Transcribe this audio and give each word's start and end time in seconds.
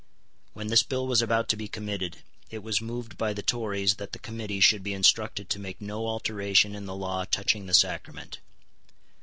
When 0.53 0.69
this 0.69 0.81
bill 0.81 1.05
was 1.05 1.21
about 1.21 1.47
to 1.49 1.55
be 1.55 1.67
committed, 1.67 2.23
it 2.49 2.63
was 2.63 2.81
moved 2.81 3.19
by 3.19 3.33
the 3.33 3.43
Tories 3.43 3.97
that 3.97 4.13
the 4.13 4.17
committee 4.17 4.59
should 4.59 4.81
be 4.81 4.95
instructed 4.95 5.47
to 5.51 5.59
make 5.59 5.79
no 5.79 6.07
alteration 6.07 6.73
in 6.73 6.87
the 6.87 6.95
law 6.95 7.23
touching 7.25 7.67
the 7.67 7.73
sacrament. 7.75 8.39